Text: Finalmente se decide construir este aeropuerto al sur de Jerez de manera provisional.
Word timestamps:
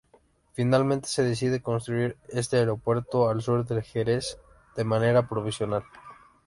Finalmente 0.53 1.07
se 1.07 1.21
decide 1.21 1.61
construir 1.61 2.17
este 2.29 2.57
aeropuerto 2.57 3.29
al 3.29 3.43
sur 3.43 3.67
de 3.67 3.83
Jerez 3.83 4.39
de 4.75 4.83
manera 4.83 5.29
provisional. 5.29 5.83